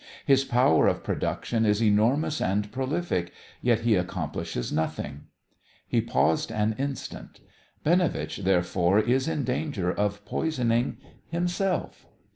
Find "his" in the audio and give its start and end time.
0.25-0.43